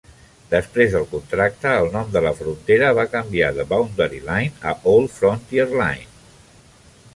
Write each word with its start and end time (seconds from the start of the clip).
Després 0.51 0.93
del 0.93 1.03
contracte, 1.11 1.73
el 1.81 1.89
nom 1.97 2.09
de 2.15 2.23
la 2.27 2.31
frontera 2.39 2.89
va 3.01 3.05
canviar 3.13 3.51
de 3.59 3.67
Boundary 3.75 4.25
Line 4.31 4.65
a 4.71 4.75
Old 4.95 5.15
Frontier 5.21 5.71
Line. 5.77 6.11